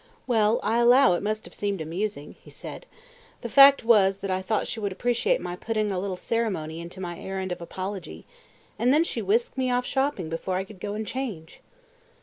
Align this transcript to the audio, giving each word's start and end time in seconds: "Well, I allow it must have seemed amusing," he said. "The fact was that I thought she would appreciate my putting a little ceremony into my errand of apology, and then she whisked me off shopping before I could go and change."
"Well, 0.25 0.59
I 0.63 0.79
allow 0.79 1.13
it 1.13 1.21
must 1.21 1.45
have 1.45 1.53
seemed 1.53 1.79
amusing," 1.79 2.35
he 2.43 2.49
said. 2.49 2.87
"The 3.41 3.49
fact 3.49 3.83
was 3.83 4.17
that 4.17 4.31
I 4.31 4.41
thought 4.41 4.65
she 4.65 4.79
would 4.79 4.91
appreciate 4.91 5.39
my 5.39 5.55
putting 5.55 5.91
a 5.91 5.99
little 5.99 6.17
ceremony 6.17 6.79
into 6.79 6.99
my 6.99 7.19
errand 7.19 7.51
of 7.51 7.61
apology, 7.61 8.25
and 8.79 8.91
then 8.91 9.03
she 9.03 9.21
whisked 9.21 9.59
me 9.59 9.69
off 9.69 9.85
shopping 9.85 10.27
before 10.27 10.55
I 10.55 10.63
could 10.63 10.79
go 10.79 10.95
and 10.95 11.05
change." 11.05 11.59